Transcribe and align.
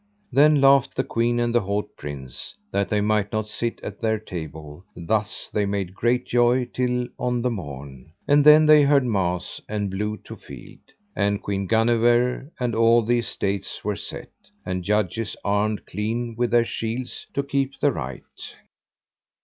Then 0.31 0.59
laughed 0.61 0.95
the 0.95 1.03
queen 1.03 1.39
and 1.39 1.53
the 1.53 1.61
haut 1.61 1.95
prince, 1.95 2.55
that 2.71 2.89
they 2.89 3.01
might 3.01 3.31
not 3.31 3.45
sit 3.47 3.79
at 3.83 3.99
their 3.99 4.17
table; 4.17 4.83
thus 4.95 5.47
they 5.53 5.67
made 5.67 5.93
great 5.93 6.25
joy 6.25 6.65
till 6.73 7.07
on 7.19 7.43
the 7.43 7.51
morn, 7.51 8.11
and 8.27 8.43
then 8.43 8.65
they 8.65 8.81
heard 8.81 9.05
mass, 9.05 9.61
and 9.69 9.91
blew 9.91 10.17
to 10.23 10.37
field. 10.37 10.79
And 11.15 11.39
Queen 11.43 11.67
Guenever 11.67 12.51
and 12.59 12.73
all 12.73 13.03
the 13.03 13.19
estates 13.19 13.83
were 13.85 13.95
set, 13.95 14.31
and 14.65 14.83
judges 14.83 15.35
armed 15.45 15.85
clean 15.85 16.33
with 16.35 16.49
their 16.49 16.65
shields 16.65 17.27
to 17.35 17.43
keep 17.43 17.79
the 17.79 17.91
right. 17.91 18.23